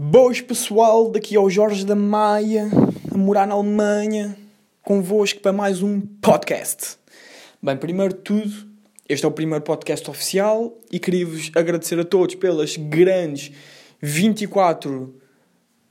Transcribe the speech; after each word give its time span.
Boas 0.00 0.40
pessoal, 0.40 1.10
daqui 1.10 1.34
ao 1.34 1.50
Jorge 1.50 1.84
da 1.84 1.96
Maia, 1.96 2.70
a 3.12 3.18
morar 3.18 3.48
na 3.48 3.54
Alemanha, 3.54 4.38
convosco 4.80 5.40
para 5.40 5.52
mais 5.52 5.82
um 5.82 6.00
podcast. 6.00 6.96
Bem, 7.60 7.76
primeiro 7.76 8.14
de 8.14 8.20
tudo, 8.20 8.68
este 9.08 9.24
é 9.24 9.28
o 9.28 9.32
primeiro 9.32 9.64
podcast 9.64 10.08
oficial 10.08 10.78
e 10.92 11.00
queria-vos 11.00 11.50
agradecer 11.52 11.98
a 11.98 12.04
todos 12.04 12.36
pelas 12.36 12.76
grandes 12.76 13.50
24, 14.00 15.16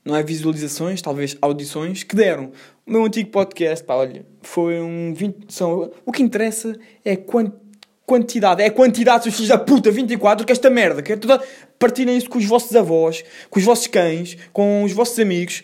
não 0.06 0.16
é 0.16 0.24
visualizações, 0.24 1.02
talvez 1.02 1.38
audições, 1.42 2.04
que 2.04 2.16
deram. 2.16 2.54
O 2.86 2.92
meu 2.94 3.04
antigo 3.04 3.30
podcast, 3.30 3.84
pá, 3.84 3.96
olha, 3.96 4.26
foi 4.42 4.80
um 4.80 5.14
20, 5.14 5.54
são, 5.54 5.92
o 6.06 6.14
que 6.14 6.24
interessa 6.24 6.80
é 7.04 7.18
quanto 7.18 7.67
quantidade, 8.08 8.64
é 8.64 8.70
quantidade, 8.70 9.24
seus 9.24 9.36
filhos 9.36 9.50
da 9.50 9.58
puta, 9.58 9.92
24, 9.92 10.46
que 10.46 10.52
esta 10.54 10.70
merda, 10.70 11.02
que 11.04 11.12
é 11.12 11.18
toda. 11.18 11.44
Partilhem 11.78 12.18
isso 12.18 12.30
com 12.30 12.40
os 12.40 12.46
vossos 12.46 12.74
avós, 12.76 13.24
com 13.50 13.60
os 13.60 13.66
vossos 13.66 13.86
cães, 13.86 14.38
com 14.54 14.84
os 14.84 14.94
vossos 14.94 15.20
amigos, 15.20 15.62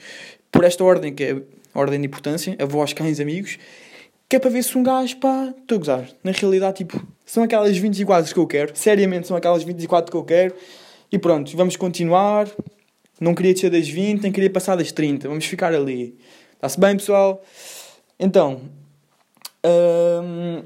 por 0.51 0.65
esta 0.65 0.83
ordem, 0.83 1.13
que 1.15 1.23
é 1.23 1.41
a 1.73 1.79
ordem 1.79 2.01
de 2.01 2.05
importância, 2.05 2.55
avós, 2.59 2.91
cães, 2.91 3.19
amigos, 3.21 3.57
que 4.27 4.35
é 4.35 4.39
para 4.39 4.49
ver 4.49 4.61
se 4.61 4.77
um 4.77 4.83
gajo, 4.83 5.17
pá, 5.17 5.53
estou 5.57 5.77
a 5.77 5.79
gozar. 5.79 6.09
Na 6.21 6.31
realidade, 6.31 6.77
tipo, 6.77 7.01
são 7.25 7.43
aquelas 7.43 7.77
24 7.77 8.31
que 8.31 8.39
eu 8.39 8.45
quero, 8.45 8.75
seriamente 8.75 9.25
são 9.25 9.37
aquelas 9.37 9.63
24 9.63 10.11
que 10.11 10.17
eu 10.17 10.23
quero, 10.23 10.53
e 11.11 11.17
pronto, 11.17 11.55
vamos 11.55 11.77
continuar. 11.77 12.49
Não 13.21 13.33
queria 13.33 13.53
descer 13.53 13.69
das 13.69 13.87
20, 13.87 14.21
nem 14.21 14.31
queria 14.33 14.49
passar 14.49 14.75
das 14.75 14.91
30, 14.91 15.29
vamos 15.29 15.45
ficar 15.45 15.73
ali. 15.73 16.17
Está-se 16.55 16.77
bem, 16.77 16.97
pessoal? 16.97 17.41
Então. 18.19 18.61
Hum, 19.65 20.63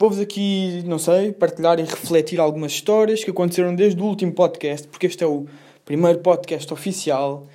Vou-vos 0.00 0.20
aqui, 0.20 0.82
não 0.86 0.98
sei, 0.98 1.32
partilhar 1.32 1.80
e 1.80 1.82
refletir 1.82 2.38
algumas 2.38 2.70
histórias 2.70 3.24
que 3.24 3.30
aconteceram 3.30 3.74
desde 3.74 4.00
o 4.00 4.04
último 4.04 4.32
podcast, 4.32 4.86
porque 4.86 5.06
este 5.06 5.24
é 5.24 5.26
o 5.26 5.46
primeiro 5.84 6.20
podcast 6.20 6.72
oficial. 6.72 7.48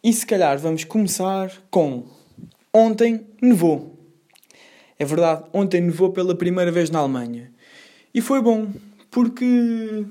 E 0.00 0.12
se 0.12 0.24
calhar 0.24 0.56
vamos 0.56 0.84
começar 0.84 1.52
com 1.68 2.04
Ontem 2.72 3.26
nevou. 3.42 3.98
É 4.96 5.04
verdade, 5.04 5.42
ontem 5.52 5.80
nevou 5.80 6.12
pela 6.12 6.36
primeira 6.36 6.70
vez 6.70 6.90
na 6.90 7.00
Alemanha. 7.00 7.50
E 8.14 8.20
foi 8.20 8.40
bom, 8.40 8.68
porque 9.10 10.04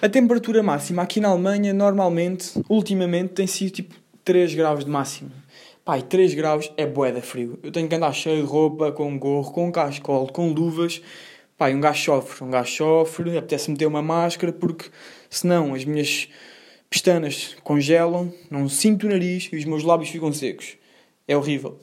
a 0.00 0.08
temperatura 0.08 0.62
máxima 0.62 1.02
aqui 1.02 1.20
na 1.20 1.28
Alemanha, 1.28 1.74
normalmente, 1.74 2.52
ultimamente, 2.70 3.34
tem 3.34 3.46
sido 3.46 3.72
tipo 3.72 3.94
3 4.24 4.54
graus 4.54 4.82
de 4.86 4.90
máximo. 4.90 5.30
Pai, 5.84 6.02
3 6.02 6.34
graus 6.34 6.70
é 6.76 6.86
boeda 6.86 7.22
frio. 7.22 7.58
Eu 7.62 7.72
tenho 7.72 7.88
que 7.88 7.94
andar 7.94 8.12
cheio 8.12 8.42
de 8.42 8.46
roupa, 8.46 8.92
com 8.92 9.18
gorro, 9.18 9.50
com 9.50 9.72
cascol, 9.72 10.26
com 10.28 10.52
luvas. 10.52 11.00
Pai, 11.56 11.74
um 11.74 11.80
gajo 11.80 12.04
sofre, 12.04 12.44
um 12.44 12.50
gajo 12.50 12.70
sofre, 12.70 13.36
apetece 13.36 13.70
meter 13.70 13.86
uma 13.86 14.02
máscara 14.02 14.52
porque 14.52 14.90
senão 15.28 15.74
as 15.74 15.84
minhas 15.84 16.28
pestanas 16.88 17.56
congelam, 17.64 18.32
não 18.50 18.68
sinto 18.68 19.06
o 19.06 19.10
nariz 19.10 19.48
e 19.52 19.56
os 19.56 19.64
meus 19.64 19.82
lábios 19.82 20.10
ficam 20.10 20.32
secos. 20.32 20.76
É 21.26 21.36
horrível. 21.36 21.80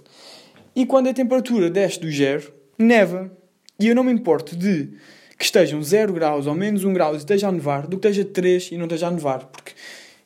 E 0.76 0.86
quando 0.86 1.10
a 1.10 1.14
temperatura 1.14 1.70
desce 1.70 2.00
do 2.00 2.12
zero, 2.12 2.54
neva. 2.78 3.32
E 3.80 3.88
eu 3.88 3.96
não 3.96 4.04
me 4.04 4.12
importo 4.12 4.56
de 4.56 4.94
que 5.38 5.46
estejam 5.46 5.82
0 5.82 6.14
graus 6.14 6.48
ou 6.48 6.56
menos 6.56 6.84
1 6.84 6.94
grau 6.94 7.14
e 7.14 7.18
esteja 7.18 7.48
a 7.48 7.52
nevar 7.52 7.88
do 7.88 7.98
que 8.00 8.08
esteja 8.08 8.28
3 8.28 8.72
e 8.72 8.78
não 8.78 8.86
esteja 8.86 9.08
a 9.08 9.12
nevar. 9.12 9.46
Porque 9.46 9.74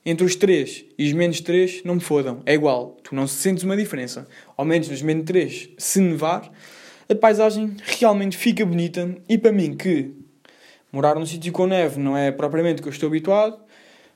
entre 0.05 0.25
os 0.25 0.35
3 0.35 0.85
e 0.97 1.07
os 1.07 1.13
menos 1.13 1.41
3 1.41 1.83
não 1.83 1.95
me 1.95 2.01
fodam. 2.01 2.41
É 2.45 2.53
igual. 2.53 2.97
Tu 3.03 3.13
não 3.13 3.27
sentes 3.27 3.63
uma 3.63 3.77
diferença. 3.77 4.27
Ao 4.57 4.65
menos 4.65 4.89
nos 4.89 5.01
menos 5.01 5.25
3, 5.25 5.69
se 5.77 6.01
nevar, 6.01 6.51
a 7.07 7.15
paisagem 7.15 7.75
realmente 7.99 8.37
fica 8.37 8.65
bonita. 8.65 9.15
E 9.29 9.37
para 9.37 9.51
mim, 9.51 9.75
que 9.75 10.11
morar 10.91 11.15
num 11.15 11.25
sítio 11.25 11.53
com 11.53 11.67
neve 11.67 11.99
não 11.99 12.17
é 12.17 12.31
propriamente 12.31 12.79
o 12.79 12.83
que 12.83 12.89
eu 12.89 12.93
estou 12.93 13.07
habituado, 13.07 13.59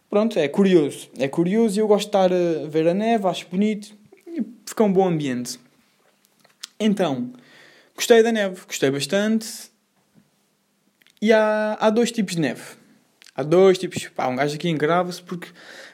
pronto, 0.09 0.37
é 0.39 0.47
curioso. 0.47 1.09
É 1.17 1.27
curioso 1.27 1.77
e 1.77 1.81
eu 1.81 1.87
gosto 1.87 2.05
de 2.05 2.09
estar 2.09 2.31
a 2.33 2.67
ver 2.67 2.87
a 2.87 2.93
neve, 2.93 3.27
acho 3.27 3.47
bonito 3.47 3.95
e 4.27 4.43
fica 4.65 4.83
um 4.83 4.91
bom 4.91 5.07
ambiente. 5.07 5.59
Então, 6.79 7.31
gostei 7.95 8.21
da 8.21 8.31
neve, 8.31 8.61
gostei 8.67 8.91
bastante. 8.91 9.47
E 11.21 11.31
há, 11.31 11.77
há 11.79 11.89
dois 11.89 12.11
tipos 12.11 12.35
de 12.35 12.41
neve. 12.41 12.63
Há 13.35 13.43
dois 13.43 13.77
tipos. 13.77 14.07
Pá, 14.15 14.27
um 14.27 14.35
gajo 14.35 14.55
aqui 14.55 14.69
engrava-se 14.69 15.21
porque 15.21 15.49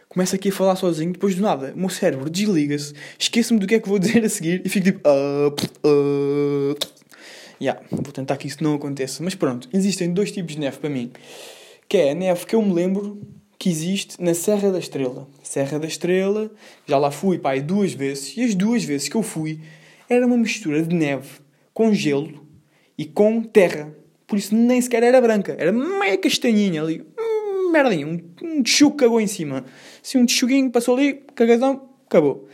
começa 0.07 0.35
aqui 0.35 0.49
a 0.49 0.51
falar 0.51 0.75
sozinho, 0.75 1.11
depois 1.11 1.35
do 1.35 1.41
nada, 1.41 1.73
o 1.75 1.79
meu 1.79 1.89
cérebro 1.89 2.29
desliga-se, 2.29 2.93
esqueço-me 3.17 3.59
do 3.59 3.65
que 3.65 3.75
é 3.75 3.79
que 3.79 3.89
vou 3.89 3.97
dizer 3.99 4.23
a 4.23 4.29
seguir 4.29 4.61
e 4.63 4.69
fico 4.69 4.85
tipo. 4.85 5.09
Uh, 5.09 5.87
uh. 5.87 6.75
Yeah, 7.59 7.79
vou 7.91 8.11
tentar 8.11 8.37
que 8.37 8.47
isso 8.47 8.63
não 8.63 8.75
aconteça. 8.75 9.23
Mas 9.23 9.35
pronto, 9.35 9.69
existem 9.71 10.11
dois 10.11 10.31
tipos 10.31 10.53
de 10.53 10.59
neve 10.59 10.77
para 10.77 10.89
mim. 10.89 11.11
Que 11.87 11.97
é 11.97 12.11
a 12.11 12.15
neve 12.15 12.45
que 12.45 12.55
eu 12.55 12.61
me 12.61 12.73
lembro 12.73 13.21
que 13.59 13.69
existe 13.69 14.19
na 14.19 14.33
Serra 14.33 14.71
da 14.71 14.79
Estrela. 14.79 15.27
Serra 15.43 15.77
da 15.77 15.85
Estrela, 15.85 16.49
já 16.87 16.97
lá 16.97 17.11
fui, 17.11 17.37
pai, 17.37 17.61
duas 17.61 17.93
vezes. 17.93 18.35
E 18.35 18.43
as 18.43 18.55
duas 18.55 18.83
vezes 18.83 19.07
que 19.07 19.15
eu 19.15 19.21
fui, 19.21 19.59
era 20.09 20.25
uma 20.25 20.37
mistura 20.37 20.81
de 20.81 20.95
neve 20.95 21.29
com 21.71 21.93
gelo 21.93 22.47
e 22.97 23.05
com 23.05 23.43
terra. 23.43 23.95
Por 24.25 24.39
isso 24.39 24.55
nem 24.55 24.81
sequer 24.81 25.03
era 25.03 25.21
branca, 25.21 25.55
era 25.59 25.71
meia 25.71 26.17
castanhinha 26.17 26.81
ali 26.81 27.05
merdinha, 27.71 28.05
um, 28.05 28.19
um 28.43 28.61
tchuco 28.63 28.97
cagou 28.97 29.19
em 29.19 29.27
cima. 29.27 29.65
Assim, 30.03 30.17
um 30.17 30.25
tchuguinho 30.25 30.69
passou 30.69 30.95
ali, 30.95 31.23
cagadão, 31.35 31.89
acabou. 32.05 32.47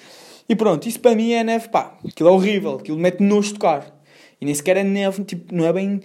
E 0.49 0.55
pronto, 0.55 0.87
isso 0.87 0.99
para 0.99 1.15
mim 1.15 1.33
é 1.33 1.43
neve, 1.43 1.69
pá, 1.69 1.97
aquilo 2.07 2.29
é 2.29 2.31
horrível, 2.31 2.75
aquilo 2.75 2.97
mete 2.97 3.21
nojo 3.21 3.49
de 3.49 3.53
tocar. 3.55 3.93
E 4.39 4.45
nem 4.45 4.53
sequer 4.53 4.77
é 4.77 4.83
neve, 4.83 5.23
tipo, 5.23 5.53
não 5.53 5.65
é 5.65 5.73
bem. 5.73 6.01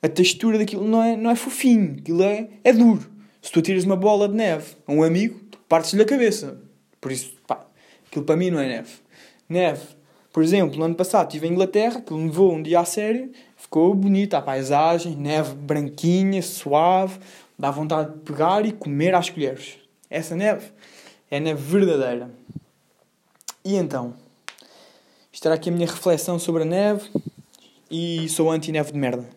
A 0.00 0.08
textura 0.08 0.56
daquilo 0.56 0.86
não 0.86 1.02
é, 1.02 1.16
não 1.16 1.30
é 1.30 1.36
fofinho, 1.36 1.96
aquilo 1.98 2.22
é, 2.22 2.48
é 2.64 2.72
duro. 2.72 3.04
Se 3.42 3.52
tu 3.52 3.60
tiras 3.60 3.84
uma 3.84 3.96
bola 3.96 4.28
de 4.28 4.34
neve 4.34 4.74
a 4.86 4.92
um 4.92 5.02
amigo, 5.02 5.40
partes-lhe 5.68 6.02
a 6.02 6.06
cabeça. 6.06 6.60
Por 7.00 7.12
isso, 7.12 7.34
pá, 7.46 7.66
aquilo 8.08 8.24
para 8.24 8.36
mim 8.36 8.50
não 8.50 8.60
é 8.60 8.66
neve. 8.66 8.90
Neve, 9.48 9.82
por 10.32 10.42
exemplo, 10.42 10.78
no 10.78 10.84
ano 10.84 10.94
passado 10.94 11.28
estive 11.28 11.46
em 11.46 11.52
Inglaterra, 11.52 12.00
que 12.00 12.12
nevou 12.12 12.52
um 12.52 12.62
dia 12.62 12.80
a 12.80 12.84
sério, 12.84 13.30
ficou 13.56 13.94
bonita 13.94 14.38
a 14.38 14.42
paisagem, 14.42 15.16
neve 15.16 15.54
branquinha, 15.54 16.42
suave, 16.42 17.18
Dá 17.58 17.70
vontade 17.70 18.12
de 18.12 18.20
pegar 18.20 18.64
e 18.66 18.72
comer 18.72 19.14
às 19.14 19.30
colheres. 19.30 19.78
Essa 20.10 20.36
neve 20.36 20.70
é 21.30 21.40
neve 21.40 21.62
verdadeira. 21.62 22.30
E 23.64 23.74
então, 23.74 24.14
era 25.44 25.54
aqui 25.54 25.68
a 25.68 25.72
minha 25.72 25.86
reflexão 25.86 26.38
sobre 26.38 26.62
a 26.62 26.66
neve 26.66 27.10
e 27.90 28.28
sou 28.28 28.50
anti-neve 28.50 28.92
de 28.92 28.98
merda. 28.98 29.28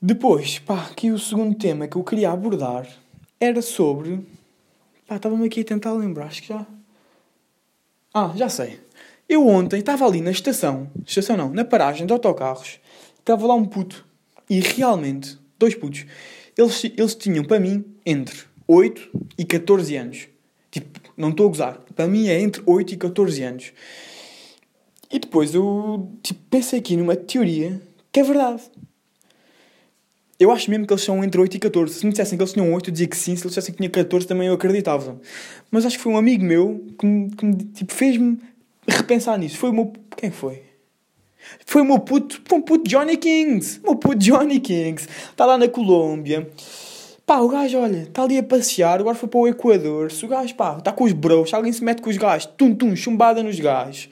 Depois, 0.00 0.60
pá, 0.60 0.86
aqui 0.90 1.10
o 1.10 1.18
segundo 1.18 1.56
tema 1.56 1.88
que 1.88 1.96
eu 1.96 2.04
queria 2.04 2.30
abordar 2.30 2.88
era 3.40 3.60
sobre. 3.60 4.24
Pá, 5.06 5.16
estava-me 5.16 5.46
aqui 5.46 5.62
a 5.62 5.64
tentar 5.64 5.92
lembrar, 5.92 6.26
acho 6.26 6.42
que 6.42 6.48
já. 6.48 6.64
Ah, 8.14 8.32
já 8.36 8.48
sei. 8.48 8.80
Eu 9.28 9.46
ontem 9.46 9.80
estava 9.80 10.06
ali 10.06 10.20
na 10.20 10.30
estação, 10.30 10.90
estação 11.04 11.36
não, 11.36 11.50
na 11.50 11.64
paragem 11.64 12.06
de 12.06 12.12
autocarros, 12.12 12.80
estava 13.18 13.46
lá 13.46 13.54
um 13.54 13.64
puto 13.64 14.06
e 14.48 14.60
realmente, 14.60 15.38
dois 15.58 15.74
putos, 15.74 16.06
eles, 16.58 16.84
eles 16.84 17.14
tinham, 17.14 17.44
para 17.44 17.60
mim, 17.60 17.84
entre 18.04 18.36
8 18.66 19.08
e 19.38 19.44
14 19.44 19.96
anos. 19.96 20.28
Tipo, 20.70 21.00
não 21.16 21.30
estou 21.30 21.46
a 21.46 21.48
gozar. 21.48 21.80
Para 21.94 22.08
mim 22.08 22.28
é 22.28 22.40
entre 22.40 22.60
8 22.66 22.94
e 22.94 22.96
14 22.96 23.42
anos. 23.42 23.72
E 25.10 25.18
depois 25.18 25.54
eu 25.54 26.10
tipo, 26.22 26.40
pensei 26.50 26.80
aqui 26.80 26.96
numa 26.96 27.16
teoria 27.16 27.80
que 28.12 28.20
é 28.20 28.22
verdade. 28.22 28.62
Eu 30.38 30.52
acho 30.52 30.70
mesmo 30.70 30.86
que 30.86 30.92
eles 30.92 31.02
são 31.02 31.24
entre 31.24 31.40
8 31.40 31.56
e 31.56 31.58
14. 31.60 31.94
Se 31.94 32.04
me 32.04 32.12
dissessem 32.12 32.36
que 32.36 32.42
eles 32.42 32.52
tinham 32.52 32.72
8, 32.72 32.90
eu 32.90 32.92
dizia 32.92 33.08
que 33.08 33.16
sim. 33.16 33.34
Se 33.34 33.42
eles 33.42 33.50
dissessem 33.50 33.72
que 33.72 33.78
tinha 33.78 33.90
14, 33.90 34.26
também 34.26 34.48
eu 34.48 34.54
acreditava. 34.54 35.20
Mas 35.70 35.86
acho 35.86 35.96
que 35.96 36.02
foi 36.02 36.12
um 36.12 36.16
amigo 36.16 36.44
meu 36.44 36.84
que, 36.98 37.36
que 37.36 37.64
tipo, 37.74 37.92
fez-me 37.94 38.38
repensar 38.86 39.38
nisso. 39.38 39.56
Foi 39.56 39.70
o 39.70 39.72
meu. 39.72 39.92
Quem 40.16 40.30
foi? 40.30 40.67
Foi 41.64 41.82
o 41.82 41.84
meu 41.84 41.98
puto, 41.98 42.40
foi 42.44 42.58
um 42.58 42.62
puto 42.62 42.88
Johnny 42.88 43.16
Kings. 43.16 43.80
O 43.82 43.88
meu 43.88 43.96
puto 43.96 44.16
Johnny 44.16 44.60
Kings. 44.60 45.08
Está 45.30 45.46
lá 45.46 45.58
na 45.58 45.68
Colômbia. 45.68 46.50
Pá, 47.28 47.40
o 47.40 47.48
gajo, 47.48 47.78
olha, 47.78 48.04
está 48.04 48.22
ali 48.22 48.38
a 48.38 48.42
passear, 48.42 49.00
agora 49.00 49.14
foi 49.14 49.28
para 49.28 49.38
o 49.38 49.46
Equador. 49.46 50.10
Se 50.10 50.24
o 50.24 50.28
gajo, 50.28 50.54
pá, 50.54 50.78
está 50.78 50.90
com 50.90 51.04
os 51.04 51.12
bros, 51.12 51.52
alguém 51.52 51.70
se 51.70 51.84
mete 51.84 52.00
com 52.00 52.08
os 52.08 52.16
gajos, 52.16 52.50
tum, 52.56 52.74
tum, 52.74 52.96
chumbada 52.96 53.42
nos 53.42 53.60
gajos. 53.60 54.08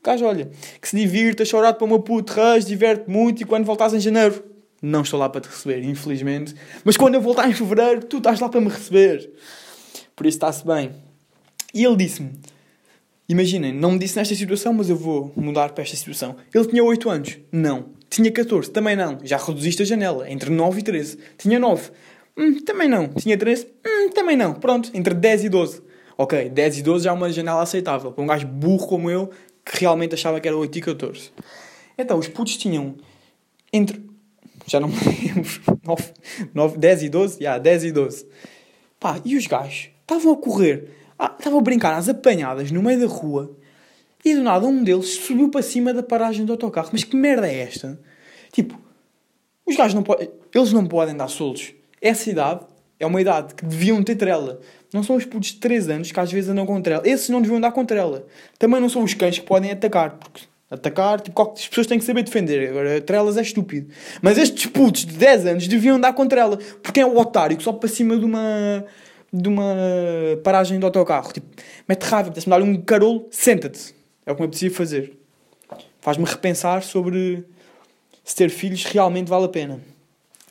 O 0.00 0.04
gajo, 0.04 0.24
olha, 0.24 0.50
que 0.80 0.88
se 0.88 0.96
divirta, 0.96 1.44
chorado 1.44 1.76
para 1.76 1.84
o 1.84 1.88
meu 1.88 2.00
puto, 2.00 2.32
ras, 2.32 2.64
diverte 2.64 3.08
muito 3.08 3.40
e 3.40 3.44
quando 3.44 3.64
voltares 3.64 3.94
em 3.94 4.00
janeiro, 4.00 4.44
não 4.82 5.02
estou 5.02 5.18
lá 5.18 5.28
para 5.28 5.42
te 5.42 5.48
receber, 5.48 5.84
infelizmente. 5.84 6.56
Mas 6.84 6.96
quando 6.96 7.14
eu 7.14 7.20
voltar 7.20 7.48
em 7.48 7.54
fevereiro, 7.54 8.04
tu 8.04 8.18
estás 8.18 8.40
lá 8.40 8.48
para 8.48 8.60
me 8.60 8.68
receber. 8.68 9.30
Por 10.16 10.26
isso 10.26 10.36
está-se 10.36 10.66
bem. 10.66 10.90
E 11.72 11.84
ele 11.84 11.94
disse-me, 11.94 12.32
Imaginem, 13.28 13.72
não 13.72 13.92
me 13.92 13.98
disse 13.98 14.16
nesta 14.16 14.34
situação, 14.34 14.72
mas 14.72 14.88
eu 14.88 14.96
vou 14.96 15.32
mudar 15.34 15.70
para 15.70 15.82
esta 15.82 15.96
situação. 15.96 16.36
Ele 16.54 16.66
tinha 16.66 16.84
8 16.84 17.10
anos? 17.10 17.38
Não. 17.50 17.86
Tinha 18.08 18.30
14? 18.30 18.70
Também 18.70 18.94
não. 18.94 19.18
Já 19.24 19.36
reduziste 19.36 19.82
a 19.82 19.84
janela. 19.84 20.30
Entre 20.30 20.48
9 20.48 20.78
e 20.78 20.82
13. 20.82 21.18
Tinha 21.36 21.58
9? 21.58 21.90
Hum, 22.36 22.60
também 22.60 22.88
não. 22.88 23.08
Tinha 23.08 23.36
13? 23.36 23.66
Hum, 23.84 24.10
também 24.10 24.36
não. 24.36 24.54
Pronto, 24.54 24.90
entre 24.94 25.12
10 25.12 25.44
e 25.44 25.48
12. 25.48 25.82
Ok, 26.16 26.48
10 26.48 26.78
e 26.78 26.82
12 26.82 27.04
já 27.04 27.10
é 27.10 27.12
uma 27.12 27.30
janela 27.32 27.62
aceitável. 27.62 28.12
Para 28.12 28.22
um 28.22 28.26
gajo 28.26 28.46
burro 28.46 28.86
como 28.86 29.10
eu, 29.10 29.30
que 29.64 29.80
realmente 29.80 30.14
achava 30.14 30.40
que 30.40 30.46
era 30.46 30.56
8 30.56 30.78
e 30.78 30.80
14. 30.80 31.30
Então, 31.98 32.18
os 32.18 32.28
putos 32.28 32.56
tinham 32.56 32.94
entre. 33.72 34.02
Já 34.66 34.78
não 34.78 34.88
me 34.88 34.94
lembro. 34.94 35.60
9, 35.84 36.04
9, 36.54 36.78
10 36.78 37.02
e 37.02 37.08
12? 37.08 37.34
Já, 37.34 37.40
yeah, 37.40 37.58
10 37.58 37.84
e 37.84 37.92
12. 37.92 38.26
Pá, 39.00 39.20
e 39.24 39.36
os 39.36 39.46
gajos 39.46 39.90
estavam 40.00 40.32
a 40.32 40.36
correr, 40.36 40.88
ah, 41.18 41.34
estavam 41.38 41.58
a 41.58 41.62
brincar 41.62 41.94
às 41.94 42.08
apanhadas 42.08 42.70
no 42.70 42.82
meio 42.82 43.00
da 43.00 43.06
rua 43.06 43.56
e 44.24 44.34
do 44.34 44.42
nada 44.42 44.66
um 44.66 44.82
deles 44.82 45.14
subiu 45.14 45.48
para 45.48 45.62
cima 45.62 45.94
da 45.94 46.02
paragem 46.02 46.44
do 46.44 46.52
autocarro. 46.52 46.88
Mas 46.92 47.04
que 47.04 47.14
merda 47.14 47.48
é 47.48 47.60
esta? 47.60 47.98
Tipo, 48.50 48.76
os 49.64 49.76
gajos 49.76 49.94
não 49.94 50.02
podem. 50.02 50.28
Eles 50.52 50.72
não 50.72 50.86
podem 50.86 51.16
dar 51.16 51.28
soltos. 51.28 51.72
Essa 52.02 52.30
idade 52.30 52.60
é 52.98 53.06
uma 53.06 53.20
idade 53.20 53.54
que 53.54 53.64
deviam 53.64 54.02
ter 54.02 54.16
trela. 54.16 54.60
Não 54.92 55.02
são 55.02 55.16
os 55.16 55.24
putos 55.24 55.50
de 55.50 55.56
3 55.56 55.88
anos 55.90 56.12
que 56.12 56.18
às 56.18 56.32
vezes 56.32 56.50
andam 56.50 56.66
com 56.66 56.80
trela. 56.80 57.02
Esses 57.04 57.28
não 57.28 57.40
deviam 57.40 57.58
andar 57.58 57.72
com 57.72 57.84
trela. 57.84 58.26
Também 58.58 58.80
não 58.80 58.88
são 58.88 59.04
os 59.04 59.14
cães 59.14 59.38
que 59.38 59.44
podem 59.44 59.70
atacar. 59.70 60.18
Porque 60.18 60.42
atacar, 60.70 61.20
tipo, 61.20 61.40
as 61.52 61.68
pessoas 61.68 61.86
têm 61.86 61.98
que 61.98 62.04
saber 62.04 62.22
defender. 62.22 62.70
Agora, 62.70 63.00
trelas 63.00 63.36
é 63.36 63.42
estúpido. 63.42 63.88
Mas 64.22 64.38
estes 64.38 64.66
putos 64.66 65.04
de 65.04 65.14
10 65.14 65.46
anos 65.46 65.68
deviam 65.68 65.96
andar 65.96 66.12
com 66.14 66.26
trela. 66.26 66.58
Porque 66.82 67.00
é 67.00 67.06
o 67.06 67.16
otário 67.16 67.56
que 67.56 67.62
só 67.62 67.72
para 67.72 67.88
cima 67.88 68.16
de 68.16 68.24
uma. 68.24 68.84
De 69.36 69.48
uma 69.48 69.74
paragem 70.42 70.78
de 70.78 70.84
autocarro. 70.84 71.32
Tipo, 71.32 71.46
mete 71.88 72.02
raiva, 72.02 72.28
apetece-me 72.28 72.50
dar 72.50 72.62
um 72.62 72.80
carolo, 72.80 73.26
senta-te. 73.30 73.94
É 74.24 74.32
o 74.32 74.34
que 74.34 74.40
me 74.40 74.46
apetecia 74.46 74.70
fazer. 74.70 75.16
Faz-me 76.00 76.24
repensar 76.24 76.82
sobre 76.82 77.44
se 78.24 78.34
ter 78.34 78.50
filhos 78.50 78.84
realmente 78.84 79.28
vale 79.28 79.44
a 79.44 79.48
pena. 79.48 79.80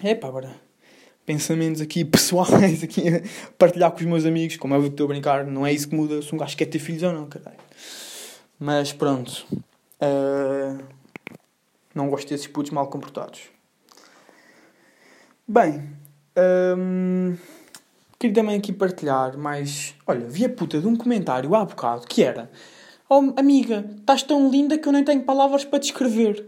É 0.03 0.13
pá, 0.15 0.27
agora 0.27 0.65
pensamentos 1.25 1.81
aqui 1.81 2.05
pessoais, 2.05 2.83
aqui 2.83 3.03
partilhar 3.57 3.91
com 3.91 3.97
os 3.97 4.05
meus 4.05 4.25
amigos, 4.25 4.57
como 4.57 4.75
é 4.75 4.79
que 4.79 4.88
estou 4.88 5.05
a 5.05 5.07
brincar, 5.07 5.45
não 5.45 5.65
é 5.65 5.73
isso 5.73 5.89
que 5.89 5.95
muda 5.95 6.21
se 6.21 6.33
um 6.33 6.38
gajo 6.38 6.55
quer 6.55 6.65
ter 6.65 6.79
filhos 6.79 7.03
ou 7.03 7.11
não, 7.11 7.25
caralho. 7.25 7.57
Mas 8.59 8.93
pronto. 8.93 9.45
Uh, 9.99 10.81
não 11.93 12.09
gosto 12.09 12.29
desses 12.29 12.47
putos 12.47 12.71
mal 12.71 12.88
comportados. 12.88 13.41
Bem, 15.47 15.89
um, 16.77 17.35
queria 18.19 18.35
também 18.35 18.57
aqui 18.57 18.71
partilhar 18.71 19.38
mais. 19.38 19.95
Olha, 20.06 20.25
vi 20.27 20.45
a 20.45 20.50
puta 20.50 20.79
de 20.79 20.88
um 20.88 20.95
comentário 20.95 21.53
há 21.56 21.65
bocado 21.65 22.07
que 22.07 22.23
era: 22.23 22.50
Oh 23.09 23.33
amiga, 23.38 23.85
estás 24.00 24.23
tão 24.23 24.50
linda 24.50 24.77
que 24.77 24.88
eu 24.88 24.91
nem 24.91 25.03
tenho 25.03 25.23
palavras 25.23 25.63
para 25.63 25.79
descrever. 25.79 26.45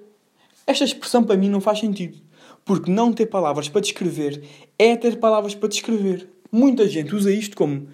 Esta 0.65 0.83
expressão 0.83 1.23
para 1.23 1.37
mim 1.37 1.49
não 1.49 1.61
faz 1.61 1.79
sentido. 1.79 2.17
Porque 2.65 2.91
não 2.91 3.13
ter 3.13 3.27
palavras 3.27 3.69
para 3.69 3.79
descrever 3.79 4.43
é 4.77 4.95
ter 4.97 5.17
palavras 5.17 5.55
para 5.55 5.69
descrever. 5.69 6.27
Muita 6.51 6.87
gente 6.87 7.15
usa 7.15 7.31
isto 7.31 7.55
como 7.55 7.87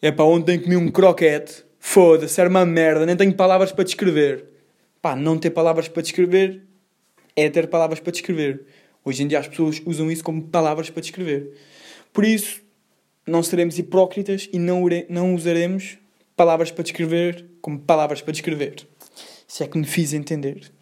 é 0.00 0.10
para 0.10 0.24
onde 0.24 0.46
tem 0.46 0.58
que 0.58 0.64
comer 0.64 0.76
um 0.76 0.90
croquete. 0.90 1.64
Foda-se, 1.78 2.40
era 2.40 2.48
uma 2.48 2.64
merda, 2.64 3.04
nem 3.04 3.16
tenho 3.16 3.34
palavras 3.34 3.72
para 3.72 3.84
descrever. 3.84 4.46
Pá, 5.02 5.14
não 5.14 5.36
ter 5.36 5.50
palavras 5.50 5.88
para 5.88 6.00
descrever 6.00 6.62
é 7.36 7.50
ter 7.50 7.66
palavras 7.66 8.00
para 8.00 8.12
descrever. 8.12 8.64
Hoje 9.04 9.24
em 9.24 9.26
dia 9.26 9.40
as 9.40 9.48
pessoas 9.48 9.82
usam 9.84 10.10
isso 10.10 10.22
como 10.22 10.42
palavras 10.42 10.88
para 10.88 11.02
descrever. 11.02 11.52
Por 12.12 12.24
isso, 12.24 12.61
não 13.26 13.42
seremos 13.42 13.78
hipócritas 13.78 14.48
e 14.52 14.58
não, 14.58 14.84
não 15.08 15.34
usaremos 15.34 15.98
palavras 16.36 16.70
para 16.70 16.82
descrever 16.82 17.46
como 17.60 17.78
palavras 17.78 18.20
para 18.20 18.32
descrever. 18.32 18.86
Se 19.46 19.62
é 19.62 19.66
que 19.66 19.78
me 19.78 19.84
fiz 19.84 20.12
entender. 20.12 20.72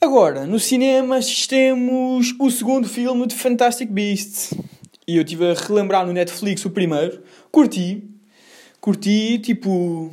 Agora, 0.00 0.46
no 0.46 0.60
cinema 0.60 1.16
assistimos 1.16 2.32
o 2.38 2.50
segundo 2.50 2.88
filme 2.88 3.26
de 3.26 3.34
Fantastic 3.34 3.90
Beasts. 3.90 4.54
E 5.06 5.16
eu 5.16 5.22
estive 5.22 5.50
a 5.50 5.54
relembrar 5.54 6.06
no 6.06 6.12
Netflix 6.12 6.64
o 6.64 6.70
primeiro. 6.70 7.22
Curti. 7.50 8.04
Curti, 8.80 9.38
tipo... 9.38 10.12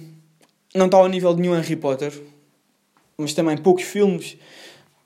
Não 0.74 0.88
está 0.88 0.98
ao 0.98 1.08
nível 1.08 1.34
de 1.36 1.42
nenhum 1.42 1.54
Harry 1.54 1.76
Potter. 1.76 2.12
Mas 3.18 3.34
também 3.34 3.58
poucos 3.58 3.84
filmes, 3.84 4.38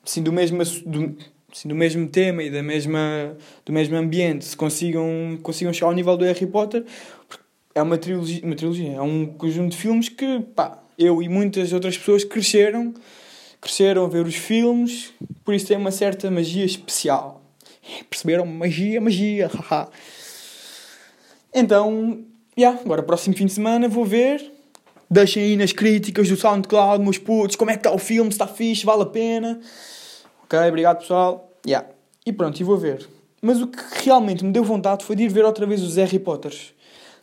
assim, 0.05 0.23
do 0.23 0.31
mesmo... 0.31 0.63
Do, 0.85 1.17
do 1.65 1.75
mesmo 1.75 2.07
tema 2.07 2.43
e 2.43 2.49
da 2.49 2.61
mesma, 2.61 3.35
do 3.65 3.73
mesmo 3.73 3.95
ambiente 3.95 4.45
se 4.45 4.55
consigam, 4.55 5.37
consigam 5.41 5.73
chegar 5.73 5.87
ao 5.87 5.93
nível 5.93 6.15
do 6.15 6.25
Harry 6.25 6.45
Potter 6.45 6.85
é 7.73 7.81
uma 7.81 7.97
trilogia, 7.97 8.41
uma 8.43 8.55
trilogia 8.55 8.93
é 8.93 9.01
um 9.01 9.25
conjunto 9.25 9.71
de 9.71 9.77
filmes 9.77 10.09
que 10.09 10.39
pá, 10.55 10.81
eu 10.97 11.21
e 11.21 11.29
muitas 11.29 11.73
outras 11.73 11.97
pessoas 11.97 12.23
cresceram 12.23 12.93
cresceram 13.61 14.05
a 14.05 14.07
ver 14.07 14.25
os 14.25 14.35
filmes, 14.35 15.13
por 15.43 15.53
isso 15.53 15.67
tem 15.67 15.77
uma 15.77 15.91
certa 15.91 16.31
magia 16.31 16.63
especial. 16.63 17.43
Perceberam? 18.09 18.45
Magia, 18.45 19.01
magia, 19.01 19.49
haha. 19.69 19.89
então, 21.53 22.23
yeah, 22.57 22.79
agora 22.79 23.03
próximo 23.03 23.35
fim 23.35 23.45
de 23.45 23.53
semana 23.53 23.87
vou 23.87 24.05
ver. 24.05 24.53
Deixem 25.11 25.43
aí 25.43 25.57
nas 25.57 25.73
críticas 25.73 26.29
do 26.29 26.35
SoundCloud, 26.35 27.03
meus 27.03 27.17
putos, 27.17 27.55
como 27.55 27.71
é 27.71 27.73
que 27.73 27.79
está 27.79 27.91
o 27.91 27.97
filme, 27.97 28.31
se 28.31 28.35
está 28.35 28.47
fixe, 28.47 28.85
vale 28.85 29.01
a 29.01 29.07
pena. 29.07 29.59
Ok, 30.51 30.67
obrigado 30.67 31.01
pessoal. 31.01 31.53
Yeah. 31.63 31.87
E 32.25 32.33
pronto, 32.33 32.59
e 32.59 32.63
vou 32.63 32.75
ver. 32.75 33.07
Mas 33.39 33.61
o 33.61 33.67
que 33.67 33.77
realmente 34.03 34.43
me 34.43 34.51
deu 34.51 34.63
vontade 34.63 35.05
foi 35.05 35.15
de 35.15 35.21
ir 35.21 35.29
ver 35.29 35.45
outra 35.45 35.63
vez 35.67 35.83
os 35.83 35.95
Harry 35.97 36.17
Potters. 36.17 36.73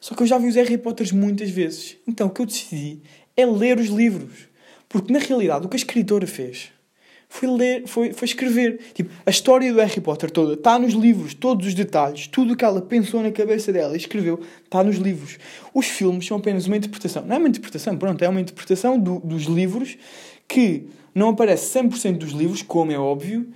Só 0.00 0.14
que 0.14 0.22
eu 0.22 0.26
já 0.28 0.38
vi 0.38 0.46
os 0.46 0.54
Harry 0.54 0.78
Potters 0.78 1.10
muitas 1.10 1.50
vezes. 1.50 1.96
Então 2.06 2.28
o 2.28 2.30
que 2.30 2.40
eu 2.40 2.46
decidi 2.46 3.02
é 3.36 3.44
ler 3.44 3.80
os 3.80 3.88
livros. 3.88 4.46
Porque 4.88 5.12
na 5.12 5.18
realidade 5.18 5.66
o 5.66 5.68
que 5.68 5.74
a 5.74 5.76
escritora 5.76 6.24
fez 6.24 6.70
foi 7.28 7.48
ler, 7.48 7.88
foi, 7.88 8.12
foi 8.12 8.26
escrever. 8.26 8.78
Tipo, 8.94 9.10
a 9.26 9.30
história 9.30 9.72
do 9.72 9.80
Harry 9.80 10.00
Potter 10.00 10.30
toda 10.30 10.54
está 10.54 10.78
nos 10.78 10.92
livros, 10.92 11.34
todos 11.34 11.66
os 11.66 11.74
detalhes, 11.74 12.28
tudo 12.28 12.52
o 12.52 12.56
que 12.56 12.64
ela 12.64 12.80
pensou 12.80 13.20
na 13.24 13.32
cabeça 13.32 13.72
dela 13.72 13.94
e 13.94 13.96
escreveu 13.96 14.40
está 14.64 14.84
nos 14.84 14.98
livros. 14.98 15.36
Os 15.74 15.86
filmes 15.86 16.24
são 16.24 16.36
apenas 16.36 16.66
uma 16.66 16.76
interpretação. 16.76 17.26
Não 17.26 17.34
é 17.34 17.38
uma 17.40 17.48
interpretação, 17.48 17.98
pronto, 17.98 18.22
é 18.22 18.28
uma 18.28 18.40
interpretação 18.40 18.96
do, 18.96 19.18
dos 19.18 19.46
livros 19.46 19.98
que 20.46 20.86
não 21.16 21.30
aparece 21.30 21.78
100% 21.78 22.18
dos 22.18 22.32
livros, 22.32 22.60
como 22.60 22.92
é 22.92 22.98
óbvio, 22.98 23.48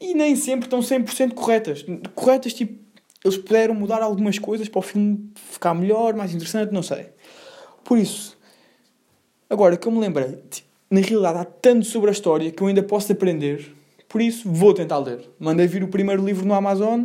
e 0.00 0.14
nem 0.14 0.34
sempre 0.34 0.66
estão 0.66 0.80
100% 0.80 1.32
corretas. 1.32 1.86
Corretas, 2.12 2.52
tipo, 2.52 2.76
eles 3.24 3.38
puderam 3.38 3.72
mudar 3.72 4.02
algumas 4.02 4.36
coisas 4.36 4.68
para 4.68 4.80
o 4.80 4.82
filme 4.82 5.30
ficar 5.36 5.74
melhor, 5.74 6.14
mais 6.14 6.34
interessante, 6.34 6.72
não 6.72 6.82
sei. 6.82 7.06
Por 7.84 7.98
isso, 7.98 8.36
agora 9.48 9.76
que 9.76 9.86
eu 9.86 9.92
me 9.92 10.00
lembrei, 10.00 10.42
tipo, 10.50 10.66
na 10.90 11.00
realidade 11.00 11.38
há 11.38 11.44
tanto 11.44 11.86
sobre 11.86 12.10
a 12.10 12.12
história 12.12 12.50
que 12.50 12.60
eu 12.60 12.66
ainda 12.66 12.82
posso 12.82 13.12
aprender. 13.12 13.72
Por 14.08 14.20
isso, 14.20 14.50
vou 14.50 14.74
tentar 14.74 14.98
ler. 14.98 15.20
Mandei 15.38 15.68
vir 15.68 15.84
o 15.84 15.88
primeiro 15.88 16.24
livro 16.24 16.44
no 16.44 16.52
Amazon. 16.52 17.04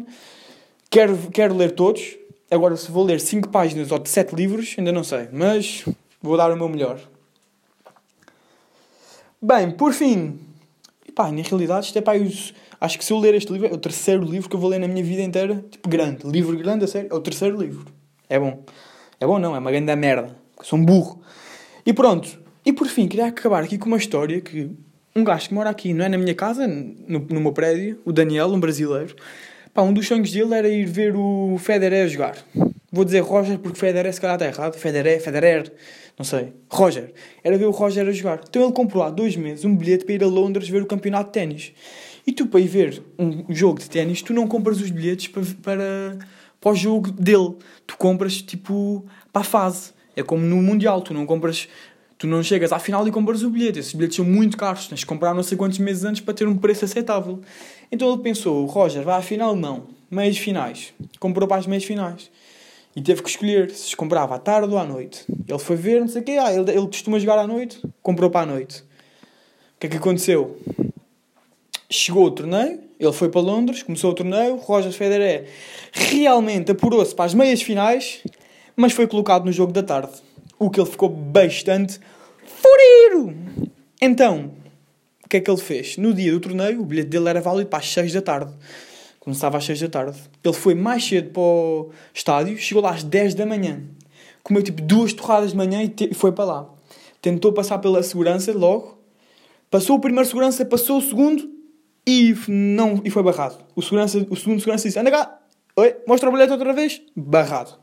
Quero, 0.89 1.15
quero 1.31 1.55
ler 1.55 1.71
todos. 1.71 2.17
Agora, 2.49 2.75
se 2.75 2.89
vou 2.91 3.03
ler 3.03 3.19
5 3.19 3.49
páginas 3.49 3.91
ou 3.91 4.03
7 4.03 4.35
livros, 4.35 4.73
ainda 4.75 4.91
não 4.91 5.03
sei. 5.03 5.27
Mas 5.31 5.85
vou 6.19 6.35
dar 6.35 6.51
o 6.51 6.57
meu 6.57 6.67
melhor. 6.67 6.99
Bem, 9.41 9.71
por 9.71 9.93
fim. 9.93 10.37
Pá, 11.15 11.31
na 11.31 11.41
realidade, 11.41 11.85
isto 11.85 11.97
é 11.97 12.01
pá, 12.01 12.17
eu, 12.17 12.29
acho 12.81 12.97
que 12.97 13.05
se 13.05 13.13
eu 13.13 13.17
ler 13.17 13.33
este 13.35 13.51
livro, 13.53 13.67
é 13.67 13.73
o 13.73 13.77
terceiro 13.77 14.23
livro 14.23 14.49
que 14.49 14.55
eu 14.55 14.59
vou 14.59 14.69
ler 14.69 14.79
na 14.79 14.87
minha 14.87 15.03
vida 15.03 15.21
inteira. 15.21 15.63
Tipo, 15.71 15.87
grande. 15.87 16.27
Livro 16.27 16.57
grande, 16.57 16.83
a 16.83 16.87
sério. 16.87 17.09
É 17.09 17.15
o 17.15 17.21
terceiro 17.21 17.57
livro. 17.57 17.85
É 18.27 18.37
bom. 18.37 18.63
É 19.17 19.25
bom 19.25 19.39
não, 19.39 19.55
é 19.55 19.59
uma 19.59 19.71
grande 19.71 19.95
merda. 19.95 20.35
Sou 20.61 20.77
um 20.77 20.85
burro. 20.85 21.21
E 21.85 21.93
pronto. 21.93 22.37
E 22.65 22.73
por 22.73 22.87
fim, 22.87 23.07
queria 23.07 23.27
acabar 23.27 23.63
aqui 23.63 23.77
com 23.77 23.87
uma 23.87 23.97
história 23.97 24.41
que 24.41 24.71
um 25.15 25.23
gajo 25.23 25.47
que 25.47 25.53
mora 25.53 25.69
aqui, 25.69 25.93
não 25.93 26.05
é 26.05 26.09
na 26.09 26.17
minha 26.17 26.35
casa, 26.35 26.67
no, 26.67 27.19
no 27.19 27.39
meu 27.39 27.53
prédio, 27.53 27.99
o 28.05 28.11
Daniel, 28.11 28.47
um 28.47 28.59
brasileiro, 28.59 29.15
pá, 29.73 29.81
um 29.81 29.93
dos 29.93 30.07
sonhos 30.07 30.31
dele 30.31 30.53
era 30.53 30.67
ir 30.67 30.85
ver 30.85 31.15
o 31.15 31.57
Federer 31.57 32.07
jogar. 32.09 32.35
Vou 32.91 33.05
dizer 33.05 33.19
Roger 33.19 33.59
porque 33.59 33.77
Federer 33.77 34.13
se 34.13 34.19
calhar 34.19 34.35
está 34.35 34.47
errado. 34.47 34.75
Federer, 34.75 35.21
Federer, 35.21 35.71
não 36.17 36.25
sei. 36.25 36.53
Roger. 36.69 37.13
Era 37.43 37.57
ver 37.57 37.65
o 37.65 37.71
Roger 37.71 38.07
a 38.07 38.11
jogar. 38.11 38.41
Então 38.47 38.63
ele 38.63 38.71
comprou 38.71 39.03
há 39.03 39.09
dois 39.09 39.35
meses 39.35 39.63
um 39.65 39.75
bilhete 39.75 40.05
para 40.05 40.15
ir 40.15 40.23
a 40.23 40.27
Londres 40.27 40.67
ver 40.67 40.81
o 40.81 40.85
campeonato 40.85 41.27
de 41.27 41.33
ténis. 41.33 41.73
E 42.25 42.31
tu, 42.31 42.47
para 42.47 42.59
ir 42.59 42.67
ver 42.67 43.01
um 43.17 43.45
jogo 43.49 43.79
de 43.79 43.89
ténis, 43.89 44.21
tu 44.21 44.33
não 44.33 44.47
compras 44.47 44.81
os 44.81 44.89
bilhetes 44.89 45.27
para, 45.27 45.43
para, 45.61 46.19
para 46.59 46.71
o 46.71 46.75
jogo 46.75 47.11
dele. 47.11 47.55
Tu 47.85 47.97
compras, 47.97 48.41
tipo, 48.41 49.05
para 49.31 49.41
a 49.41 49.45
fase. 49.45 49.91
É 50.15 50.23
como 50.23 50.43
no 50.43 50.57
Mundial, 50.57 51.01
tu 51.01 51.13
não 51.13 51.25
compras 51.25 51.67
tu 52.19 52.27
não 52.27 52.43
chegas 52.43 52.73
à 52.73 52.77
final 52.77 53.07
e 53.07 53.11
compras 53.11 53.41
o 53.43 53.49
bilhete. 53.49 53.79
Esses 53.79 53.93
bilhetes 53.93 54.17
são 54.17 54.25
muito 54.25 54.57
caros, 54.57 54.87
tens 54.87 54.99
de 54.99 55.05
comprar 55.05 55.33
não 55.33 55.41
sei 55.41 55.57
quantos 55.57 55.79
meses 55.79 56.03
antes 56.03 56.21
para 56.21 56.33
ter 56.33 56.47
um 56.47 56.55
preço 56.55 56.85
aceitável. 56.85 57.39
Então 57.91 58.11
ele 58.11 58.21
pensou: 58.21 58.65
Roger, 58.65 59.03
vai 59.03 59.17
à 59.17 59.21
final? 59.21 59.55
Não. 59.55 59.87
Meias 60.11 60.37
finais. 60.37 60.93
Comprou 61.19 61.47
para 61.47 61.57
as 61.57 61.65
meias 61.65 61.85
finais. 61.85 62.29
E 62.95 63.01
teve 63.01 63.21
que 63.21 63.29
escolher 63.29 63.69
se 63.71 63.95
comprava 63.95 64.35
à 64.35 64.39
tarde 64.39 64.73
ou 64.73 64.79
à 64.79 64.85
noite. 64.85 65.25
Ele 65.47 65.59
foi 65.59 65.75
ver, 65.75 66.01
não 66.01 66.07
sei 66.07 66.21
o 66.21 66.25
quê. 66.25 66.37
Ah, 66.41 66.53
ele, 66.53 66.71
ele 66.71 66.87
costuma 66.87 67.19
jogar 67.19 67.37
à 67.39 67.47
noite. 67.47 67.81
Comprou 68.01 68.29
para 68.29 68.41
a 68.41 68.45
noite. 68.45 68.81
O 68.81 69.79
que 69.79 69.87
é 69.87 69.89
que 69.89 69.97
aconteceu? 69.97 70.57
Chegou 71.89 72.25
o 72.25 72.31
torneio, 72.31 72.81
ele 72.99 73.13
foi 73.13 73.29
para 73.29 73.41
Londres, 73.41 73.83
começou 73.83 74.11
o 74.11 74.13
torneio. 74.13 74.57
Roger 74.57 74.91
Federer 74.91 75.47
realmente 75.91 76.71
apurou-se 76.71 77.15
para 77.15 77.25
as 77.25 77.33
meias 77.33 77.61
finais, 77.61 78.21
mas 78.75 78.93
foi 78.93 79.07
colocado 79.07 79.45
no 79.45 79.51
jogo 79.51 79.71
da 79.71 79.81
tarde 79.81 80.11
o 80.59 80.69
que 80.69 80.79
ele 80.79 80.89
ficou 80.89 81.07
bastante 81.07 81.99
furido. 82.45 83.33
Então, 84.01 84.51
o 85.23 85.29
que 85.29 85.37
é 85.37 85.39
que 85.39 85.49
ele 85.49 85.59
fez? 85.59 85.97
No 85.97 86.13
dia 86.13 86.31
do 86.33 86.39
torneio, 86.39 86.81
o 86.81 86.85
bilhete 86.85 87.09
dele 87.09 87.29
era 87.29 87.41
válido 87.41 87.69
para 87.69 87.79
as 87.79 87.89
6 87.89 88.13
da 88.13 88.21
tarde. 88.21 88.53
Começava 89.19 89.57
às 89.57 89.65
6 89.65 89.81
da 89.81 89.89
tarde. 89.89 90.19
Ele 90.43 90.53
foi 90.53 90.73
mais 90.73 91.05
cedo 91.05 91.31
para 91.31 91.41
o 91.41 91.91
estádio, 92.13 92.57
chegou 92.57 92.81
lá 92.81 92.91
às 92.91 93.03
10 93.03 93.35
da 93.35 93.45
manhã. 93.45 93.81
Comeu 94.41 94.63
tipo 94.63 94.81
duas 94.81 95.13
torradas 95.13 95.51
de 95.51 95.57
manhã 95.57 95.81
e 95.83 96.13
foi 96.13 96.31
para 96.31 96.45
lá. 96.45 96.69
Tentou 97.21 97.51
passar 97.51 97.79
pela 97.79 98.01
segurança 98.01 98.51
logo. 98.53 98.97
Passou 99.69 99.97
o 99.97 99.99
primeiro 99.99 100.27
segurança, 100.27 100.65
passou 100.65 100.97
o 100.97 101.01
segundo 101.01 101.49
e, 102.07 102.33
não, 102.47 103.01
e 103.03 103.09
foi 103.09 103.21
barrado. 103.21 103.57
O, 103.75 103.81
segurança, 103.81 104.25
o 104.29 104.35
segundo 104.35 104.59
segurança 104.59 104.87
disse: 104.87 104.97
anda 104.97 105.11
cá. 105.11 105.39
Oi, 105.75 105.95
mostra 106.07 106.29
o 106.29 106.31
bilhete 106.31 106.51
outra 106.51 106.73
vez. 106.73 107.01
Barrado. 107.15 107.77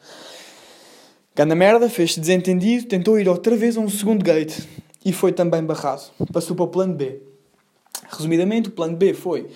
Ganda 1.35 1.55
merda, 1.55 1.88
fez-se 1.88 2.19
desentendido, 2.19 2.87
tentou 2.87 3.21
ir 3.21 3.28
outra 3.28 3.55
vez 3.55 3.76
a 3.76 3.81
um 3.81 3.88
segundo 3.88 4.25
gate 4.25 4.66
e 5.05 5.12
foi 5.12 5.33
também 5.33 5.62
barrado. 5.62 6.02
Passou 6.33 6.57
para 6.57 6.64
o 6.64 6.69
plano 6.69 6.95
B. 6.95 7.21
Resumidamente, 8.11 8.69
o 8.69 8.73
plano 8.73 8.97
B 8.97 9.14
foi 9.14 9.47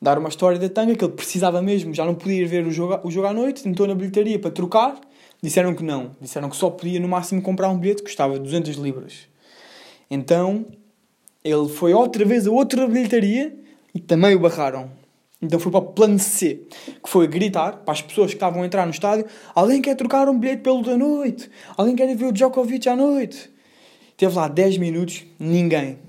dar 0.00 0.18
uma 0.18 0.28
história 0.28 0.58
da 0.58 0.68
tanga 0.68 0.94
que 0.94 1.04
ele 1.04 1.12
precisava 1.12 1.60
mesmo, 1.60 1.92
já 1.92 2.04
não 2.04 2.14
podia 2.14 2.42
ir 2.42 2.46
ver 2.46 2.66
o 2.66 2.70
jogo, 2.70 3.00
o 3.02 3.10
jogo 3.10 3.26
à 3.26 3.32
noite, 3.32 3.62
tentou 3.62 3.86
na 3.86 3.94
bilheteria 3.94 4.38
para 4.38 4.50
trocar, 4.50 5.00
disseram 5.42 5.74
que 5.74 5.82
não. 5.82 6.16
Disseram 6.20 6.48
que 6.48 6.56
só 6.56 6.70
podia 6.70 7.00
no 7.00 7.08
máximo 7.08 7.42
comprar 7.42 7.68
um 7.68 7.78
bilhete 7.78 8.02
que 8.02 8.08
custava 8.08 8.38
200 8.38 8.76
libras. 8.76 9.28
Então, 10.10 10.66
ele 11.44 11.68
foi 11.68 11.92
outra 11.92 12.24
vez 12.24 12.46
a 12.46 12.50
outra 12.50 12.86
bilheteria 12.86 13.54
e 13.94 14.00
também 14.00 14.34
o 14.34 14.40
barraram. 14.40 14.90
Então 15.40 15.60
foi 15.60 15.70
para 15.70 15.80
o 15.80 15.92
plano 15.92 16.18
C, 16.18 16.66
que 17.02 17.08
foi 17.08 17.28
gritar 17.28 17.78
para 17.78 17.92
as 17.92 18.02
pessoas 18.02 18.30
que 18.30 18.36
estavam 18.36 18.62
a 18.62 18.66
entrar 18.66 18.84
no 18.84 18.90
estádio: 18.90 19.24
alguém 19.54 19.80
quer 19.80 19.94
trocar 19.94 20.28
um 20.28 20.36
bilhete 20.36 20.62
pelo 20.62 20.82
da 20.82 20.96
noite? 20.96 21.48
Alguém 21.76 21.94
quer 21.94 22.12
ver 22.16 22.26
o 22.26 22.32
Djokovic 22.32 22.88
à 22.88 22.96
noite? 22.96 23.48
Teve 24.16 24.34
lá 24.34 24.48
10 24.48 24.78
minutos, 24.78 25.24
ninguém. 25.38 26.00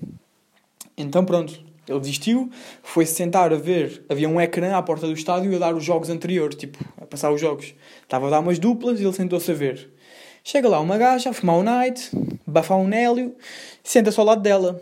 Então 0.98 1.24
pronto, 1.24 1.63
ele 1.89 2.00
desistiu, 2.00 2.50
foi-se 2.84 3.15
sentar 3.15 3.51
a 3.51 3.55
ver. 3.55 4.03
Havia 4.10 4.29
um 4.29 4.39
ecrã 4.39 4.75
à 4.75 4.81
porta 4.81 5.08
do 5.08 5.13
estádio 5.13 5.55
a 5.55 5.60
dar 5.60 5.75
os 5.75 5.84
jogos 5.84 6.10
anteriores, 6.10 6.55
tipo, 6.55 6.77
a 7.01 7.05
passar 7.05 7.31
os 7.31 7.41
jogos. 7.41 7.74
Estava 8.01 8.27
a 8.27 8.29
dar 8.29 8.39
umas 8.39 8.60
duplas 8.60 9.00
e 9.00 9.03
ele 9.03 9.13
sentou-se 9.13 9.50
a 9.51 9.53
ver. 9.53 9.91
Chega 10.43 10.69
lá 10.69 10.79
uma 10.79 10.98
gaja 10.98 11.29
a 11.29 11.34
fumar 11.34 11.58
um 11.58 11.63
night, 11.63 12.10
bafar 12.46 12.77
um 12.77 12.88
Nélio, 12.88 13.36
senta-se 13.84 14.19
ao 14.19 14.25
lado 14.25 14.41
dela. 14.41 14.79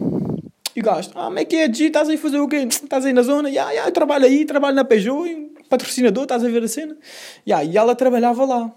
E 0.75 0.79
o 0.79 0.83
gajo, 0.83 1.09
ah, 1.15 1.25
como 1.25 1.39
é 1.39 1.45
que 1.45 1.55
é, 1.55 1.73
G? 1.73 1.85
Estás 1.85 2.07
aí 2.07 2.15
a 2.15 2.19
fazer 2.19 2.39
o 2.39 2.47
quê? 2.47 2.57
Estás 2.69 3.05
aí 3.05 3.11
na 3.11 3.23
zona? 3.23 3.49
Yeah, 3.49 3.71
yeah, 3.71 3.91
trabalho 3.91 4.25
aí, 4.25 4.45
trabalho 4.45 4.75
na 4.75 4.85
Peugeot, 4.85 5.51
patrocinador, 5.67 6.23
estás 6.23 6.43
a 6.43 6.47
ver 6.47 6.63
a 6.63 6.67
cena? 6.67 6.95
Yeah, 7.47 7.63
e 7.63 7.77
ela 7.77 7.95
trabalhava 7.95 8.45
lá. 8.45 8.71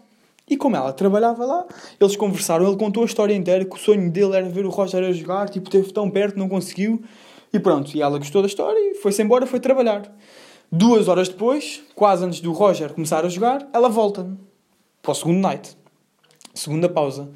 E 0.48 0.56
como 0.56 0.74
ela 0.74 0.92
trabalhava 0.92 1.44
lá, 1.44 1.64
eles 2.00 2.16
conversaram, 2.16 2.66
ele 2.66 2.76
contou 2.76 3.04
a 3.04 3.06
história 3.06 3.34
inteira, 3.34 3.64
que 3.64 3.76
o 3.76 3.78
sonho 3.78 4.10
dele 4.10 4.34
era 4.34 4.48
ver 4.48 4.66
o 4.66 4.68
Roger 4.68 5.04
a 5.04 5.12
jogar, 5.12 5.48
tipo, 5.48 5.70
teve 5.70 5.92
tão 5.92 6.10
perto, 6.10 6.36
não 6.36 6.48
conseguiu. 6.48 7.00
E 7.52 7.58
pronto, 7.58 7.94
e 7.94 8.00
ela 8.00 8.18
gostou 8.18 8.42
da 8.42 8.48
história 8.48 8.78
e 8.78 8.94
foi-se 8.94 9.22
embora, 9.22 9.46
foi 9.46 9.60
trabalhar. 9.60 10.02
Duas 10.70 11.08
horas 11.08 11.28
depois, 11.28 11.82
quase 11.94 12.24
antes 12.24 12.40
do 12.40 12.52
Roger 12.52 12.92
começar 12.92 13.24
a 13.24 13.28
jogar, 13.28 13.68
ela 13.72 13.88
volta 13.88 14.26
para 15.02 15.12
o 15.12 15.14
segundo 15.14 15.40
night. 15.40 15.76
Segunda 16.54 16.88
pausa. 16.88 17.28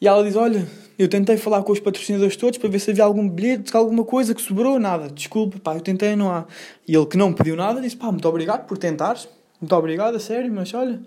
E 0.00 0.08
ela 0.08 0.22
diz, 0.24 0.36
olha, 0.36 0.66
eu 0.98 1.08
tentei 1.08 1.36
falar 1.36 1.62
com 1.62 1.72
os 1.72 1.80
patrocinadores 1.80 2.36
todos 2.36 2.58
para 2.58 2.68
ver 2.68 2.78
se 2.78 2.90
havia 2.90 3.04
algum 3.04 3.28
bilhete, 3.28 3.76
alguma 3.76 4.04
coisa 4.04 4.34
que 4.34 4.40
sobrou, 4.40 4.78
nada. 4.78 5.08
Desculpa, 5.10 5.58
pá, 5.58 5.74
eu 5.74 5.80
tentei, 5.80 6.16
não 6.16 6.30
há. 6.30 6.46
E 6.86 6.96
ele 6.96 7.06
que 7.06 7.16
não 7.16 7.32
pediu 7.32 7.54
nada 7.54 7.80
disse, 7.80 7.96
pá, 7.96 8.10
muito 8.10 8.26
obrigado 8.28 8.66
por 8.66 8.78
tentares. 8.78 9.28
Muito 9.60 9.74
obrigado, 9.74 10.14
a 10.14 10.20
sério, 10.20 10.52
mas 10.52 10.72
olha, 10.72 11.00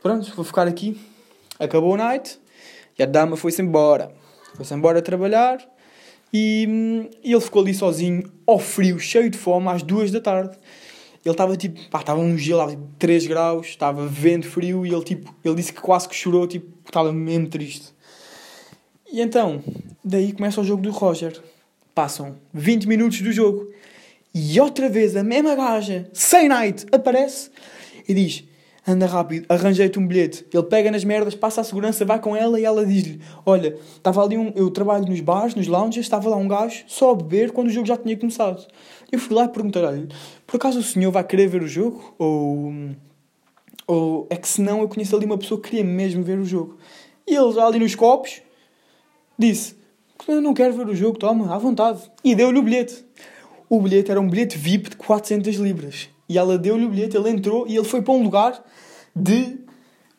pronto, 0.00 0.32
vou 0.34 0.44
ficar 0.44 0.66
aqui. 0.66 0.98
Acabou 1.58 1.92
o 1.92 1.96
night 1.96 2.38
e 2.98 3.02
a 3.02 3.06
dama 3.06 3.36
foi-se 3.36 3.60
embora. 3.60 4.12
Foi-se 4.54 4.72
embora 4.72 5.02
trabalhar 5.02 5.58
e, 6.36 7.08
e, 7.22 7.32
ele 7.32 7.40
ficou 7.40 7.62
ali 7.62 7.72
sozinho, 7.72 8.24
ao 8.44 8.58
frio, 8.58 8.98
cheio 8.98 9.30
de 9.30 9.38
fome, 9.38 9.68
às 9.68 9.84
duas 9.84 10.10
da 10.10 10.20
tarde. 10.20 10.58
Ele 11.24 11.32
estava 11.32 11.56
tipo, 11.56 11.78
pá, 11.88 12.00
estava 12.00 12.18
um 12.18 12.36
gelo, 12.36 12.68
tipo 12.68 12.82
3 12.98 13.28
graus, 13.28 13.68
estava 13.68 14.04
vento 14.04 14.48
frio 14.48 14.84
e 14.84 14.92
ele 14.92 15.04
tipo, 15.04 15.32
ele 15.44 15.54
disse 15.54 15.72
que 15.72 15.80
quase 15.80 16.08
que 16.08 16.14
chorou, 16.16 16.44
tipo, 16.48 16.66
estava 16.84 17.12
mesmo 17.12 17.46
triste. 17.46 17.94
E 19.12 19.20
então, 19.20 19.62
daí 20.04 20.32
começa 20.32 20.60
o 20.60 20.64
jogo 20.64 20.82
do 20.82 20.90
Roger. 20.90 21.40
Passam 21.94 22.34
20 22.52 22.88
minutos 22.88 23.20
do 23.20 23.30
jogo. 23.30 23.70
E 24.34 24.60
outra 24.60 24.88
vez 24.88 25.14
a 25.14 25.22
mesma 25.22 25.54
gaja, 25.54 26.10
sem 26.12 26.48
night, 26.48 26.84
aparece 26.90 27.48
e 28.08 28.12
diz: 28.12 28.42
Anda 28.86 29.06
rápido, 29.06 29.46
arranjei-te 29.48 29.98
um 29.98 30.06
bilhete. 30.06 30.44
Ele 30.52 30.62
pega 30.64 30.90
nas 30.90 31.04
merdas, 31.04 31.34
passa 31.34 31.62
a 31.62 31.64
segurança, 31.64 32.04
vai 32.04 32.20
com 32.20 32.36
ela 32.36 32.60
e 32.60 32.64
ela 32.64 32.84
diz-lhe: 32.84 33.18
Olha, 33.46 33.78
estava 33.96 34.22
ali 34.22 34.36
um. 34.36 34.52
Eu 34.54 34.70
trabalho 34.70 35.06
nos 35.06 35.20
bares, 35.20 35.54
nos 35.54 35.66
lounges, 35.66 36.04
estava 36.04 36.28
lá 36.28 36.36
um 36.36 36.46
gajo 36.46 36.84
só 36.86 37.12
a 37.12 37.14
beber 37.14 37.50
quando 37.50 37.68
o 37.68 37.70
jogo 37.70 37.86
já 37.86 37.96
tinha 37.96 38.14
começado. 38.14 38.66
Eu 39.10 39.18
fui 39.18 39.34
lá 39.34 39.46
e 39.46 39.48
perguntei-lhe: 39.48 40.08
Por 40.46 40.56
acaso 40.56 40.80
o 40.80 40.82
senhor 40.82 41.10
vai 41.10 41.24
querer 41.24 41.48
ver 41.48 41.62
o 41.62 41.68
jogo? 41.68 42.14
Ou. 42.18 42.72
Ou 43.86 44.26
é 44.28 44.36
que 44.36 44.48
se 44.48 44.60
não 44.60 44.80
eu 44.80 44.88
conheço 44.88 45.16
ali 45.16 45.24
uma 45.24 45.38
pessoa 45.38 45.60
que 45.60 45.70
queria 45.70 45.84
mesmo 45.84 46.22
ver 46.22 46.38
o 46.38 46.44
jogo. 46.44 46.76
E 47.26 47.34
ele 47.34 47.52
já 47.52 47.66
ali 47.66 47.78
nos 47.78 47.94
copos 47.94 48.42
disse: 49.38 49.76
Eu 50.28 50.42
não 50.42 50.52
quero 50.52 50.74
ver 50.74 50.86
o 50.86 50.94
jogo, 50.94 51.18
toma, 51.18 51.54
à 51.54 51.56
vontade. 51.56 52.02
E 52.22 52.34
deu-lhe 52.34 52.58
o 52.58 52.62
bilhete. 52.62 53.02
O 53.68 53.80
bilhete 53.80 54.10
era 54.10 54.20
um 54.20 54.28
bilhete 54.28 54.58
VIP 54.58 54.90
de 54.90 54.96
400 54.96 55.56
libras. 55.56 56.13
E 56.28 56.38
ela 56.38 56.58
deu-lhe 56.58 56.86
o 56.86 56.88
bilhete, 56.88 57.16
ele 57.16 57.30
entrou 57.30 57.66
e 57.66 57.76
ele 57.76 57.84
foi 57.84 58.02
para 58.02 58.14
um 58.14 58.22
lugar 58.22 58.62
de 59.14 59.58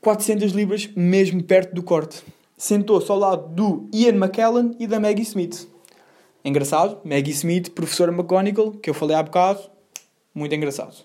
400 0.02 0.52
libras, 0.52 0.90
mesmo 0.96 1.44
perto 1.44 1.74
do 1.74 1.84
corte. 1.84 2.24
Sentou-se 2.58 3.10
ao 3.12 3.18
lado 3.18 3.54
do 3.54 3.90
Ian 3.94 4.16
McKellen 4.16 4.76
e 4.80 4.88
da 4.88 5.00
Maggie 5.00 5.24
Smith. 5.24 5.68
Engraçado, 6.44 7.00
Maggie 7.04 7.32
Smith, 7.32 7.72
professora 7.72 8.12
McGonagall, 8.12 8.72
que 8.72 8.90
eu 8.90 8.94
falei 8.94 9.16
há 9.16 9.24
bocado, 9.24 9.62
muito 10.34 10.54
engraçado. 10.54 10.96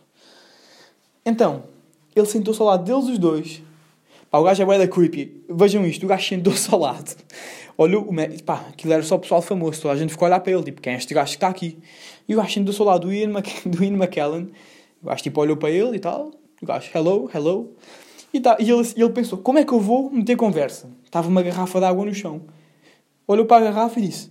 Então, 1.25 1.65
ele 2.15 2.27
sentou-se 2.27 2.61
ao 2.61 2.69
lado 2.69 2.85
deles 2.85 3.09
os 3.09 3.19
dois. 3.19 3.63
Pá, 4.31 4.39
o 4.39 4.45
gajo 4.45 4.63
é 4.63 4.65
bué 4.65 4.87
creepy. 4.87 5.45
Vejam 5.49 5.85
isto, 5.87 6.05
o 6.05 6.09
gajo 6.09 6.29
sentou-se 6.29 6.73
ao 6.73 6.81
lado 6.81 7.17
olhou, 7.83 8.07
pá, 8.45 8.67
aquilo 8.69 8.93
era 8.93 9.03
só 9.03 9.17
o 9.17 9.19
pessoal 9.19 9.41
famoso, 9.41 9.81
toda 9.81 9.95
a 9.95 9.97
gente 9.97 10.11
ficou 10.11 10.27
a 10.27 10.29
olhar 10.29 10.41
para 10.41 10.53
ele, 10.53 10.63
tipo, 10.65 10.81
quem 10.83 10.93
é 10.93 10.97
este 10.97 11.15
gajo 11.15 11.31
que 11.31 11.37
está 11.37 11.49
aqui? 11.49 11.79
E 12.29 12.35
o 12.35 12.37
gajo 12.37 12.53
sentou-se 12.53 12.81
ao 12.81 12.87
lado 12.87 13.07
do 13.07 13.13
Ian, 13.13 13.33
do 13.65 13.83
Ian 13.83 13.97
McKellen, 13.97 14.51
o 15.03 15.07
gajo 15.07 15.23
tipo 15.23 15.41
olhou 15.41 15.57
para 15.57 15.71
ele 15.71 15.97
e 15.97 16.01
tal, 16.01 16.31
o 16.61 16.67
gajo, 16.67 16.91
hello, 16.95 17.31
hello, 17.35 17.75
e, 18.33 18.41
tá, 18.41 18.57
e 18.61 18.71
ele, 18.71 18.89
ele 18.97 19.11
pensou, 19.11 19.39
como 19.39 19.59
é 19.59 19.65
que 19.65 19.73
eu 19.73 19.81
vou 19.81 20.11
meter 20.11 20.37
conversa? 20.37 20.89
Estava 21.05 21.29
uma 21.29 21.43
garrafa 21.43 21.81
de 21.81 21.85
água 21.87 22.05
no 22.05 22.15
chão. 22.15 22.43
Olhou 23.27 23.45
para 23.45 23.69
a 23.69 23.71
garrafa 23.71 23.99
e 23.99 24.07
disse, 24.07 24.31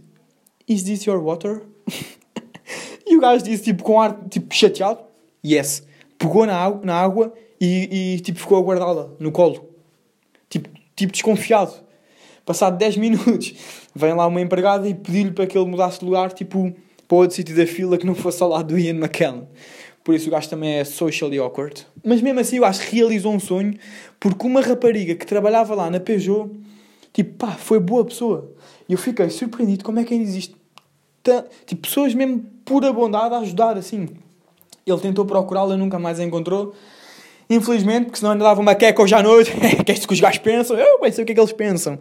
is 0.68 0.84
this 0.84 1.04
your 1.06 1.22
water? 1.22 1.64
e 3.06 3.18
o 3.18 3.20
gajo 3.20 3.44
disse, 3.44 3.64
tipo, 3.64 3.84
com 3.84 4.00
ar, 4.00 4.18
tipo, 4.30 4.54
chateado, 4.54 5.00
yes. 5.46 5.84
Pegou 6.18 6.46
na 6.46 6.56
água, 6.56 6.82
na 6.84 6.96
água 6.96 7.34
e, 7.60 8.16
e 8.16 8.20
tipo, 8.22 8.40
ficou 8.40 8.58
a 8.58 8.62
guardá-la 8.62 9.10
no 9.20 9.32
colo. 9.32 9.70
Tipo, 10.50 10.70
tipo 10.96 11.12
desconfiado. 11.12 11.74
Passado 12.46 12.78
10 12.78 12.96
minutos, 12.98 13.54
vem 13.94 14.14
lá 14.14 14.26
uma 14.28 14.42
empregada 14.42 14.88
e 14.88 14.94
pediu-lhe 14.94 15.32
para 15.32 15.46
que 15.46 15.58
ele 15.58 15.70
mudasse 15.70 16.00
de 16.00 16.06
lugar, 16.06 16.32
tipo, 16.32 16.74
para 17.08 17.18
outro 17.18 17.36
sítio 17.36 17.56
da 17.56 17.68
fila 17.68 17.98
que 17.98 18.06
não 18.06 18.16
fosse 18.16 18.42
ao 18.42 18.50
lado 18.50 18.68
do 18.70 18.80
Ian 18.80 18.96
McKellen. 18.96 19.48
Por 20.10 20.16
isso 20.16 20.28
o 20.28 20.32
gajo 20.32 20.50
também 20.50 20.80
é 20.80 20.84
socially 20.84 21.38
awkward. 21.38 21.86
Mas 22.04 22.20
mesmo 22.20 22.40
assim 22.40 22.58
eu 22.58 22.66
acho 22.66 22.82
que 22.82 22.96
realizou 22.96 23.32
um 23.32 23.40
sonho, 23.40 23.76
porque 24.20 24.48
uma 24.48 24.60
rapariga 24.60 25.14
que 25.14 25.24
trabalhava 25.24 25.76
lá 25.76 25.88
na 25.88 26.00
Peugeot, 26.00 26.50
tipo, 27.14 27.36
pá, 27.36 27.52
foi 27.52 27.80
boa 27.80 28.04
pessoa. 28.04 28.52
E 28.88 28.94
eu 28.94 28.98
fiquei 28.98 29.30
surpreendido 29.30 29.84
como 29.84 30.00
é 30.00 30.04
que 30.04 30.16
ainda 30.16 30.28
existe 30.28 30.56
tipo, 31.68 31.84
pessoas 31.84 32.16
mesmo 32.16 32.44
pura 32.66 32.92
bondade 32.92 33.36
a 33.36 33.38
ajudar 33.38 33.78
assim. 33.78 34.10
Ele 34.84 35.00
tentou 35.00 35.26
procurá-la, 35.26 35.78
nunca 35.78 36.00
mais 36.00 36.20
a 36.20 36.24
encontrou. 36.24 36.74
Infelizmente, 37.48 38.06
porque 38.06 38.18
senão 38.18 38.32
ainda 38.32 38.46
dava 38.46 38.60
uma 38.60 38.74
queca 38.74 39.04
hoje 39.04 39.14
à 39.14 39.22
noite. 39.22 39.52
que 39.86 39.92
é 39.92 39.94
isto 39.94 40.08
que 40.08 40.14
os 40.16 40.20
gajos 40.20 40.40
pensam? 40.40 40.76
Eu 40.76 41.00
bem 41.00 41.12
sei 41.12 41.22
o 41.24 41.26
que 41.28 41.34
é 41.34 41.36
que 41.36 41.40
eles 41.40 41.54
pensam. 41.54 42.00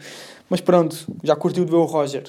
Mas 0.49 0.63
pronto, 0.63 0.97
já 1.23 1.37
curtiu 1.37 1.63
de 1.67 1.71
ver 1.71 1.77
o 1.77 1.85
Roger. 1.85 2.25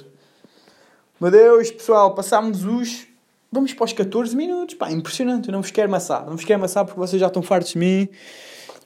Meu 1.22 1.32
Deus, 1.32 1.72
pessoal, 1.72 2.14
passámos 2.14 2.66
os. 2.66 3.08
Vamos 3.52 3.74
para 3.74 3.86
os 3.86 3.94
14 3.94 4.36
minutos. 4.36 4.76
Pá, 4.76 4.92
impressionante. 4.92 5.48
Eu 5.48 5.54
não 5.54 5.62
vos 5.62 5.72
quero 5.72 5.88
amassar. 5.88 6.26
Não 6.26 6.36
vos 6.36 6.46
quero 6.46 6.60
amassar 6.60 6.86
porque 6.86 7.00
vocês 7.00 7.20
já 7.20 7.28
estão 7.28 7.42
fartos 7.42 7.74
de 7.74 7.80
mim. 7.80 8.08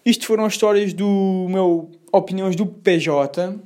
Isto 0.06 0.26
foram 0.26 0.46
as 0.46 0.54
histórias 0.54 0.94
do 0.94 1.48
meu. 1.50 1.92
Opiniões 2.12 2.56
do 2.56 2.66
PJ. 2.66 3.60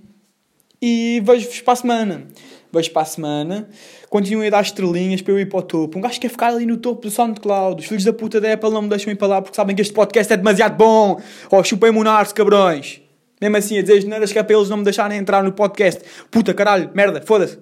E 0.81 1.21
vejo-vos 1.25 1.61
para 1.61 1.73
a 1.73 1.75
semana. 1.75 2.27
Vejo 2.71 2.91
para 2.91 3.01
a 3.01 3.05
semana. 3.05 3.69
Continuem 4.09 4.47
a 4.47 4.51
dar 4.51 4.61
estrelinhas 4.61 5.21
para 5.21 5.33
eu 5.33 5.39
ir 5.39 5.47
para 5.47 5.59
o 5.59 5.61
topo. 5.61 5.97
Um 5.97 6.01
gajo 6.01 6.19
quer 6.19 6.29
ficar 6.29 6.47
ali 6.47 6.65
no 6.65 6.77
topo 6.77 7.01
do 7.01 7.11
SoundCloud. 7.11 7.81
Os 7.81 7.87
filhos 7.87 8.03
da 8.03 8.13
puta 8.13 8.41
da 8.41 8.53
Apple 8.53 8.69
não 8.71 8.81
me 8.83 8.89
deixam 8.89 9.11
ir 9.11 9.15
para 9.15 9.27
lá 9.27 9.41
porque 9.41 9.55
sabem 9.55 9.75
que 9.75 9.81
este 9.81 9.93
podcast 9.93 10.31
é 10.31 10.37
demasiado 10.37 10.75
bom. 10.75 11.19
Oh, 11.51 11.63
chupem-me 11.63 11.99
o 11.99 12.33
cabrões. 12.33 13.01
Mesmo 13.39 13.57
assim, 13.57 13.77
a 13.77 13.81
dizer 13.81 13.99
as 13.99 14.03
neiras 14.03 14.31
que 14.31 14.39
é 14.39 14.43
para 14.43 14.55
eles 14.55 14.69
não 14.69 14.77
me 14.77 14.83
deixarem 14.83 15.17
entrar 15.17 15.43
no 15.43 15.51
podcast. 15.51 16.01
Puta, 16.31 16.53
caralho, 16.53 16.89
merda, 16.93 17.21
foda-se. 17.21 17.59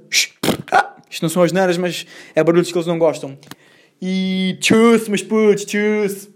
Isto 1.10 1.24
não 1.24 1.30
são 1.30 1.44
as 1.44 1.52
neiras, 1.52 1.78
mas 1.78 2.06
é 2.34 2.44
barulhos 2.44 2.72
que 2.72 2.78
eles 2.78 2.88
não 2.88 2.98
gostam. 2.98 3.38
E 4.02 4.58
tchuss, 4.60 5.08
meus 5.08 5.24
putos, 5.24 5.66
tchuss. 5.66 6.30